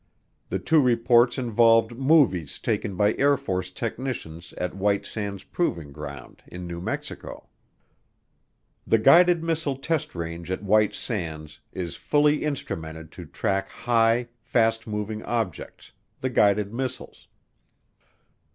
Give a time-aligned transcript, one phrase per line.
[0.49, 6.41] The two reports involved movies taken by Air Force technicians at White Sands Proving Ground
[6.47, 7.49] in New Mexico.
[8.87, 14.87] The guided missile test range at White Sands is fully instrumented to track high, fast
[14.87, 17.27] moving objects the guided missiles.